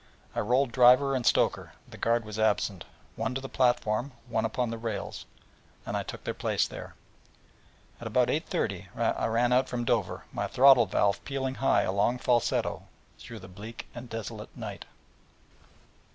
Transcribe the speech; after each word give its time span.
I 0.35 0.39
rolled 0.39 0.71
driver 0.71 1.13
and 1.15 1.27
stoker 1.27 1.73
the 1.87 1.95
guard 1.95 2.25
was 2.25 2.39
absent 2.39 2.85
one 3.15 3.35
to 3.35 3.39
the 3.41 3.47
platform, 3.47 4.13
one 4.27 4.45
upon 4.45 4.71
the 4.71 4.79
rails: 4.79 5.27
and 5.85 5.95
I 5.95 6.01
took 6.01 6.23
their 6.23 6.33
place 6.33 6.67
there. 6.67 6.95
At 7.99 8.07
about 8.07 8.27
8.30 8.29 8.87
I 8.97 9.27
ran 9.27 9.53
out 9.53 9.69
from 9.69 9.85
Dover, 9.85 10.23
my 10.33 10.47
throttle 10.47 10.87
valve 10.87 11.23
pealing 11.23 11.53
high 11.61 11.83
a 11.83 11.91
long 11.91 12.17
falsetto 12.17 12.87
through 13.19 13.41
the 13.41 13.47
bleak 13.47 13.85
and 13.93 14.09
desolate 14.09 14.49
night. 14.57 14.85